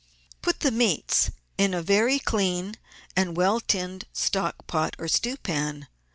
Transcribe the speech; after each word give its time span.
—Put 0.41 0.61
the 0.61 0.71
meats 0.71 1.29
in 1.59 1.75
a 1.75 1.83
very 1.83 2.17
clean 2.17 2.75
and 3.15 3.37
well 3.37 3.59
tinned 3.59 4.05
stockpot 4.15 4.95
or 4.97 5.07
stewpan. 5.07 5.85